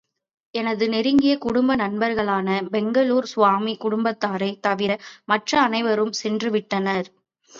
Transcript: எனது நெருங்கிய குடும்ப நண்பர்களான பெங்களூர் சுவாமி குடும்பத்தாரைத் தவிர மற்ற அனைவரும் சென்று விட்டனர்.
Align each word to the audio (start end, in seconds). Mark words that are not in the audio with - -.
எனது 0.55 0.89
நெருங்கிய 0.89 1.37
குடும்ப 1.37 1.75
நண்பர்களான 1.75 2.47
பெங்களூர் 2.71 3.25
சுவாமி 3.25 3.77
குடும்பத்தாரைத் 3.77 4.61
தவிர 4.61 4.91
மற்ற 5.25 5.61
அனைவரும் 5.61 6.13
சென்று 6.13 6.51
விட்டனர். 6.51 7.07